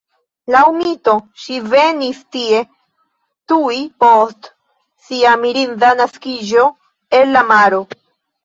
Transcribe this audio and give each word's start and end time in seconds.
Laŭ 0.53 0.61
mito, 0.77 1.11
ŝi 1.41 1.57
venis 1.73 2.21
tie 2.37 2.63
tuj 3.53 3.77
post 4.05 4.49
sia 5.05 5.37
mirinda 5.45 5.93
naskiĝo 6.01 6.65
el 7.21 7.35
la 7.39 7.49
maro. 7.55 7.85